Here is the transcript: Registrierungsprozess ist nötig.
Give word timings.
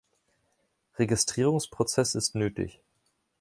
Registrierungsprozess 0.97 2.15
ist 2.15 2.33
nötig. 2.33 2.81